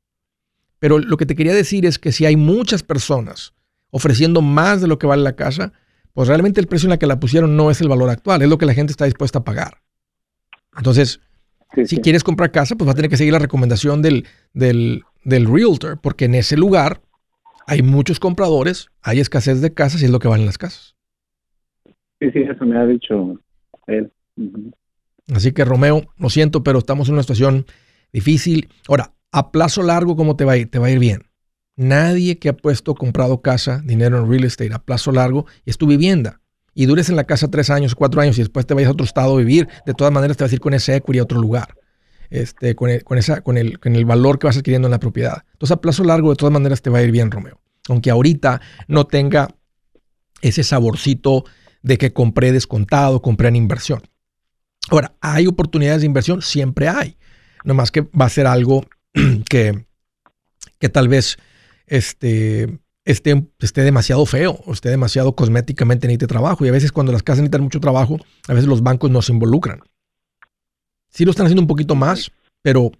[0.78, 3.54] Pero lo que te quería decir es que si hay muchas personas
[3.90, 5.72] ofreciendo más de lo que vale la casa,
[6.12, 8.48] pues realmente el precio en la que la pusieron no es el valor actual, es
[8.48, 9.82] lo que la gente está dispuesta a pagar.
[10.76, 11.20] Entonces,
[11.84, 15.46] si quieres comprar casa, pues vas a tener que seguir la recomendación del, del, del
[15.46, 17.00] realtor, porque en ese lugar
[17.66, 20.96] hay muchos compradores, hay escasez de casas y es lo que valen las casas.
[22.20, 23.40] Sí, sí, eso me ha dicho
[23.86, 24.12] él.
[25.32, 27.66] Así que Romeo, lo siento, pero estamos en una situación
[28.12, 28.68] difícil.
[28.88, 30.70] Ahora, a plazo largo, ¿cómo te va a ir?
[30.70, 31.22] Te va a ir bien.
[31.76, 35.86] Nadie que ha puesto, comprado casa, dinero en real estate a plazo largo, es tu
[35.86, 36.40] vivienda.
[36.74, 39.04] Y dures en la casa tres años, cuatro años y después te vayas a otro
[39.04, 41.40] estado a vivir, de todas maneras te vas a ir con ese equity a otro
[41.40, 41.76] lugar.
[42.30, 44.98] Este, con, el, con, esa, con, el, con el valor que vas adquiriendo en la
[44.98, 45.44] propiedad.
[45.52, 47.60] Entonces, a plazo largo, de todas maneras, te va a ir bien, Romeo.
[47.88, 49.54] Aunque ahorita no tenga
[50.40, 51.44] ese saborcito
[51.82, 54.02] de que compré descontado, compré en inversión.
[54.90, 56.42] Ahora, ¿hay oportunidades de inversión?
[56.42, 57.16] Siempre hay.
[57.62, 58.84] Nomás que va a ser algo
[59.48, 59.86] que,
[60.78, 61.38] que tal vez
[61.86, 66.64] este, esté, esté demasiado feo o esté demasiado cosméticamente necesite trabajo.
[66.64, 69.32] Y a veces cuando las casas necesitan mucho trabajo, a veces los bancos no se
[69.32, 69.80] involucran.
[71.10, 72.32] Sí lo están haciendo un poquito más,
[72.62, 72.90] pero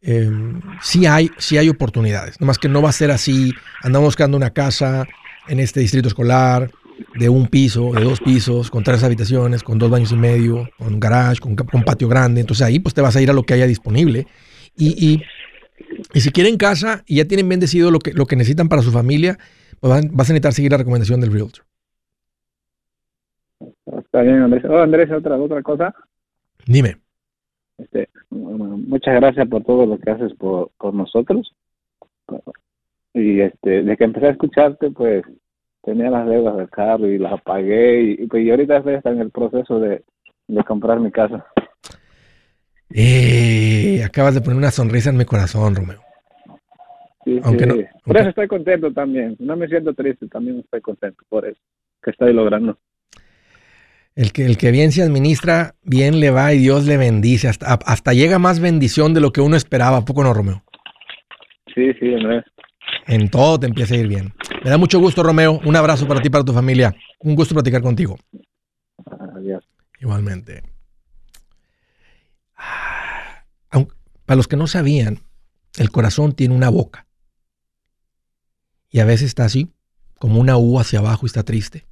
[0.00, 2.40] em, sí, hay, sí hay oportunidades.
[2.40, 3.52] Nomás que no va a ser así.
[3.82, 5.06] Andamos buscando una casa
[5.48, 6.70] en este distrito escolar
[7.14, 10.98] de un piso, de dos pisos, con tres habitaciones, con dos baños y medio, con
[10.98, 12.40] garage, con, con patio grande.
[12.40, 14.26] Entonces ahí pues te vas a ir a lo que haya disponible.
[14.76, 15.22] Y, y,
[16.14, 18.90] si quieren casa y ya tienen bien decidido lo que, lo que necesitan para su
[18.90, 19.38] familia,
[19.80, 21.64] pues vas a necesitar seguir la recomendación del realtor.
[23.86, 24.64] Está bien, Andrés.
[24.64, 25.94] Oh, Andrés, otra, otra cosa.
[26.66, 26.96] Dime.
[27.78, 31.52] Este, muchas gracias por todo lo que haces por, por nosotros.
[33.14, 35.24] Y este, desde que empecé a escucharte, pues
[35.82, 39.30] tenía las deudas del carro y las pagué y, pues, y ahorita estoy en el
[39.30, 40.04] proceso de,
[40.66, 41.46] comprar mi casa.
[42.90, 46.00] Eh, acabas de poner una sonrisa en mi corazón, Romeo.
[47.24, 47.74] Sí, aunque No,
[48.04, 49.36] por eso estoy contento también.
[49.38, 51.60] No me siento triste, también estoy contento por eso
[52.02, 52.78] que estoy logrando.
[54.14, 57.48] El que, el que bien se administra, bien le va y Dios le bendice.
[57.48, 60.04] Hasta, hasta llega más bendición de lo que uno esperaba.
[60.04, 60.62] poco no, Romeo?
[61.74, 62.44] Sí, sí, Andrés.
[63.06, 64.32] En todo te empieza a ir bien.
[64.64, 65.60] Me da mucho gusto, Romeo.
[65.64, 66.94] Un abrazo para ti y para tu familia.
[67.20, 68.16] Un gusto platicar contigo.
[69.36, 69.64] Adiós.
[70.00, 70.62] Igualmente.
[74.28, 75.20] Para los que no sabían,
[75.78, 77.06] el corazón tiene una boca.
[78.90, 79.72] Y a veces está así,
[80.18, 81.86] como una U hacia abajo y está triste.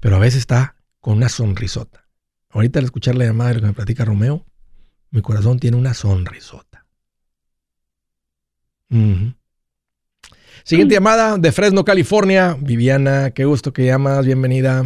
[0.00, 2.08] Pero a veces está con una sonrisota.
[2.48, 4.46] Ahorita al escuchar la llamada de lo que me platica Romeo,
[5.10, 6.86] mi corazón tiene una sonrisota.
[10.62, 12.56] Siguiente llamada de Fresno, California.
[12.58, 14.24] Viviana, qué gusto que llamas.
[14.24, 14.82] Bienvenida.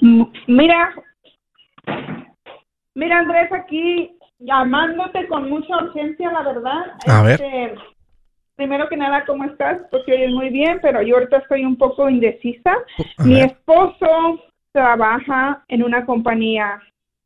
[0.00, 0.94] Mira,
[2.94, 6.92] mira Andrés, aquí llamándote con mucha urgencia, la verdad.
[7.06, 7.40] A ver.
[7.40, 7.74] Este,
[8.56, 9.82] primero que nada, ¿cómo estás?
[9.90, 12.76] Porque oyes muy bien, pero yo ahorita estoy un poco indecisa.
[13.18, 14.40] Mi esposo
[14.72, 16.80] trabaja en una compañía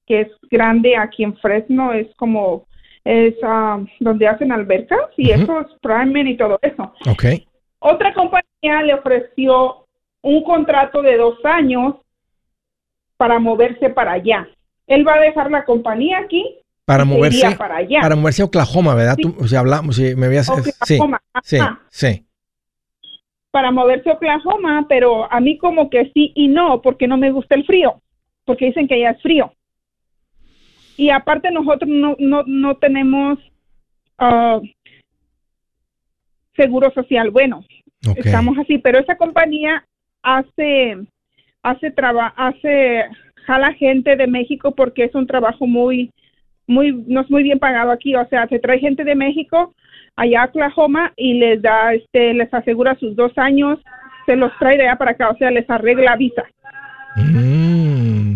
[0.07, 2.67] que es grande aquí en Fresno, es como
[3.05, 6.93] es ah, donde hacen albercas y eso es Prime y todo eso.
[7.11, 7.47] Okay.
[7.79, 9.87] Otra compañía le ofreció
[10.23, 11.97] un contrato de dos años
[13.17, 14.49] para moverse para allá.
[14.87, 16.60] Él va a dejar la compañía aquí
[16.91, 18.01] para moverse para allá.
[18.01, 19.16] Para moverse a Oklahoma, ¿verdad?
[19.38, 21.20] o sea, hablamos, si me habías Oklahoma.
[21.43, 21.59] Sí, sí,
[21.91, 22.26] sí.
[23.53, 27.30] Para moverse a Oklahoma, pero a mí como que sí y no, porque no me
[27.30, 28.01] gusta el frío,
[28.45, 29.53] porque dicen que allá es frío.
[30.97, 33.38] Y aparte nosotros no, no, no tenemos
[34.18, 34.61] uh,
[36.57, 37.64] seguro social bueno.
[38.16, 39.84] Estamos así, pero esa compañía
[40.22, 40.97] hace
[41.62, 43.05] hace traba, hace
[43.47, 46.11] jala gente de México porque es un trabajo muy,
[46.71, 48.14] muy, no es muy bien pagado aquí.
[48.14, 49.75] O sea, se trae gente de México
[50.16, 53.79] allá a Oklahoma y les da, este, les asegura sus dos años,
[54.27, 56.45] se los trae de allá para acá, o sea, les arregla visa.
[57.16, 57.60] Mm,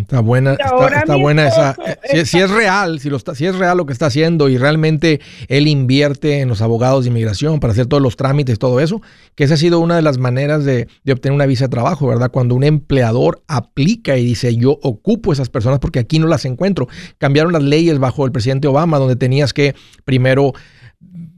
[0.05, 1.77] está buena, está, buena esa.
[2.05, 4.59] Eh, si, es real, si, lo está, si es real lo que está haciendo y
[4.59, 9.01] realmente él invierte en los abogados de inmigración para hacer todos los trámites todo eso,
[9.35, 12.07] que esa ha sido una de las maneras de, de, obtener una visa de trabajo,
[12.07, 12.31] ¿verdad?
[12.31, 16.87] Cuando un empleador aplica y dice yo ocupo esas personas porque aquí no las encuentro.
[17.19, 19.75] Cambiaron las leyes bajo el presidente Obama donde tenías que
[20.05, 20.53] primero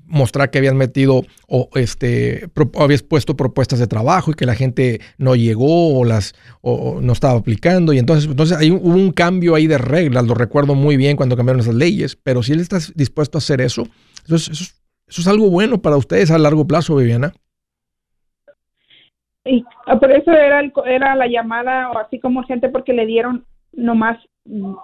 [0.06, 2.48] mostrar que habías metido o este
[2.78, 7.12] habías puesto propuestas de trabajo y que la gente no llegó o las o no
[7.12, 7.92] estaba aplicando.
[7.92, 10.26] Y entonces entonces hay hubo un cambio ahí de reglas.
[10.26, 12.16] Lo recuerdo muy bien cuando cambiaron esas leyes.
[12.16, 13.86] Pero si él está dispuesto a hacer eso
[14.26, 17.32] eso es, eso, es algo bueno para ustedes a largo plazo Viviana.
[19.44, 23.44] Y ah, por eso era era la llamada o así como gente porque le dieron
[23.72, 24.74] nomás mm,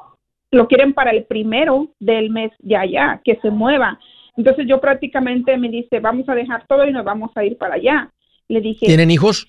[0.52, 3.98] lo quieren para el primero del mes de allá que se mueva
[4.36, 7.74] entonces yo prácticamente me dice, vamos a dejar todo y nos vamos a ir para
[7.74, 8.10] allá.
[8.48, 9.46] Le dije, ¿tienen hijos?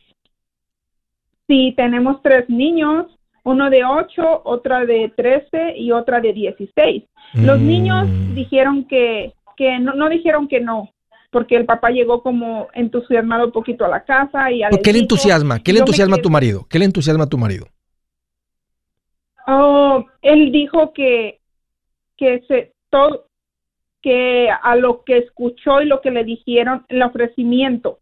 [1.47, 3.07] Sí, tenemos tres niños,
[3.43, 7.03] uno de ocho, otra de trece y otra de dieciséis.
[7.34, 7.67] Los mm.
[7.67, 10.89] niños dijeron que, que no, no dijeron que no,
[11.31, 15.59] porque el papá llegó como entusiasmado un poquito a la casa y ¿Qué le entusiasma?
[15.59, 16.65] ¿Qué le entusiasma a tu marido?
[16.69, 17.67] ¿Qué le entusiasma a tu marido?
[19.47, 21.39] Oh, él dijo que
[22.15, 23.25] que se todo
[24.04, 27.99] que a lo que escuchó y lo que le dijeron, el ofrecimiento.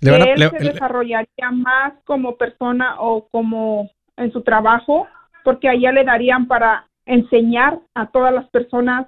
[0.00, 5.06] que él se desarrollaría más como persona o como en su trabajo,
[5.44, 9.06] porque allá le darían para enseñar a todas las personas.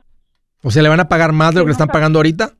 [0.62, 2.50] O sea, ¿le van a pagar más de lo que le están pagando ahorita?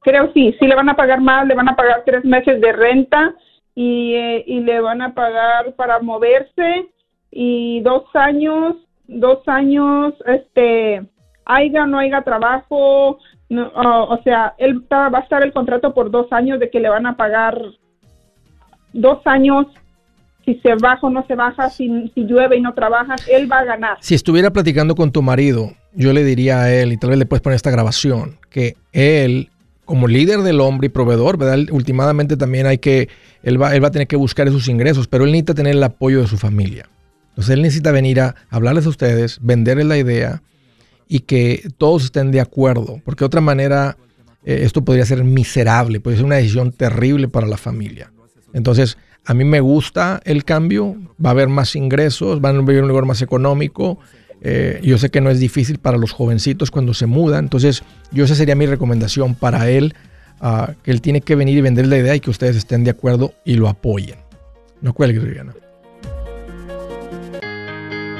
[0.00, 2.72] Creo sí, sí le van a pagar más, le van a pagar tres meses de
[2.72, 3.34] renta
[3.74, 6.88] y, eh, y le van a pagar para moverse
[7.30, 8.76] y dos años,
[9.06, 11.06] dos años, este,
[11.44, 13.18] haya o no haya trabajo,
[13.50, 17.06] o sea, él va a estar el contrato por dos años de que le van
[17.06, 17.60] a pagar
[18.92, 19.66] dos años
[20.44, 23.64] si se baja o no se baja, si, llueve y no trabaja, él va a
[23.64, 23.96] ganar.
[24.00, 27.26] Si estuviera platicando con tu marido, yo le diría a él, y tal vez le
[27.26, 29.48] puedes poner esta grabación, que él,
[29.86, 31.58] como líder del hombre y proveedor, ¿verdad?
[31.70, 33.08] Últimamente también hay que,
[33.42, 35.82] él va, él va a tener que buscar esos ingresos, pero él necesita tener el
[35.82, 36.90] apoyo de su familia.
[37.30, 40.42] Entonces él necesita venir a hablarles a ustedes, venderles la idea,
[41.08, 43.96] y que todos estén de acuerdo, porque de otra manera
[44.44, 48.12] eh, esto podría ser miserable, puede ser una decisión terrible para la familia.
[48.52, 52.82] Entonces, a mí me gusta el cambio, va a haber más ingresos, van a vivir
[52.82, 53.98] un lugar más económico.
[54.42, 57.82] Eh, yo sé que no es difícil para los jovencitos cuando se mudan, entonces
[58.12, 59.94] yo esa sería mi recomendación para él,
[60.42, 62.90] uh, que él tiene que venir y vender la idea y que ustedes estén de
[62.90, 64.18] acuerdo y lo apoyen.
[64.82, 65.54] No cuelgues, Viviana.